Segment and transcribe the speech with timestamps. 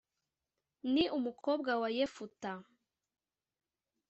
[0.93, 2.51] ni umukobwa wa yefuta